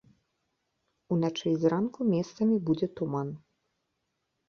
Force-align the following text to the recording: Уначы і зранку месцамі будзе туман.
Уначы 1.17 1.45
і 1.53 1.53
зранку 1.65 1.99
месцамі 2.15 2.55
будзе 2.71 2.87
туман. 2.99 3.27